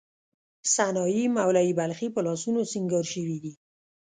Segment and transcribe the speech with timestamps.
[0.75, 3.53] سنايي، مولوی بلخي په لاسونو سینګار شوې دي.